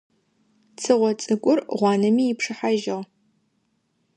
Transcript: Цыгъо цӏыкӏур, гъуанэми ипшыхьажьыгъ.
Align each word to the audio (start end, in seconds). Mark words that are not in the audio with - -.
Цыгъо 0.79 1.09
цӏыкӏур, 1.21 1.59
гъуанэми 1.77 2.23
ипшыхьажьыгъ. 2.31 2.99